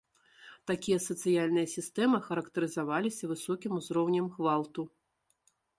Такія 0.71 0.97
сацыяльныя 1.07 1.67
сістэмы 1.75 2.17
характарызаваліся 2.31 3.23
высокім 3.35 3.71
узроўнем 3.83 4.25
гвалту. 4.41 4.81